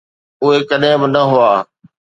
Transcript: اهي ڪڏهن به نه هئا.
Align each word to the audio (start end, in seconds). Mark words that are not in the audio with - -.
اهي 0.43 0.59
ڪڏهن 0.69 0.93
به 1.01 1.07
نه 1.13 1.21
هئا. 1.31 1.51